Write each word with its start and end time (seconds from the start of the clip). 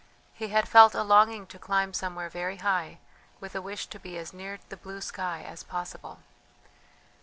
He 0.33 0.47
had 0.47 0.67
felt 0.67 0.95
a 0.95 1.03
longing 1.03 1.45
to 1.45 1.59
climb 1.59 1.93
somewhere 1.93 2.27
very 2.27 2.57
high, 2.57 2.97
with 3.39 3.53
a 3.53 3.61
wish 3.61 3.85
to 3.85 3.99
be 3.99 4.17
as 4.17 4.33
near 4.33 4.57
the 4.69 4.77
blue 4.77 4.99
sky 4.99 5.43
as 5.43 5.61
possible. 5.61 6.21